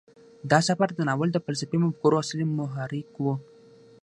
[0.51, 3.25] دا سفر د ناول د فلسفي مفکورو اصلي محرک و.